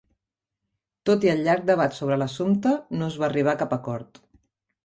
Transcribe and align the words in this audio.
Tot 1.09 1.27
i 1.27 1.31
el 1.33 1.43
llarg 1.49 1.69
debat 1.71 1.97
sobre 1.99 2.19
l'assumpte, 2.21 2.75
no 2.99 3.11
es 3.13 3.19
va 3.25 3.29
arribar 3.31 3.55
a 3.57 3.63
cap 3.65 3.81
acord. 3.81 4.23